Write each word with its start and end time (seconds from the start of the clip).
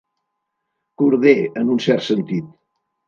Corder, 1.01 1.35
en 1.63 1.69
un 1.75 1.83
cert 1.89 2.07
sentit. 2.09 2.49